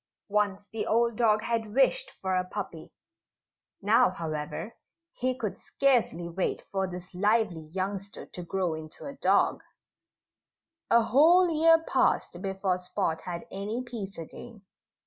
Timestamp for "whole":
11.03-11.51